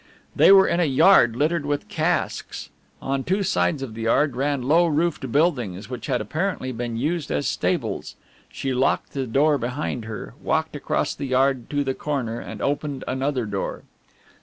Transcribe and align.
They 0.35 0.51
were 0.51 0.67
in 0.67 0.79
a 0.79 0.85
yard 0.85 1.35
littered 1.35 1.63
with 1.63 1.87
casks. 1.87 2.71
On 3.03 3.23
two 3.23 3.43
sides 3.43 3.83
of 3.83 3.93
the 3.93 4.01
yard 4.01 4.35
ran 4.35 4.63
low 4.63 4.87
roofed 4.87 5.31
buildings 5.31 5.91
which 5.91 6.07
had 6.07 6.19
apparently 6.21 6.71
been 6.71 6.97
used 6.97 7.29
as 7.29 7.45
stables. 7.45 8.15
She 8.51 8.73
locked 8.73 9.13
the 9.13 9.27
door 9.27 9.59
behind 9.59 10.05
her, 10.05 10.33
walked 10.41 10.75
across 10.75 11.13
the 11.13 11.27
yard 11.27 11.69
to 11.69 11.83
the 11.83 11.93
corner 11.93 12.39
and 12.39 12.63
opened 12.63 13.03
another 13.07 13.45
door. 13.45 13.83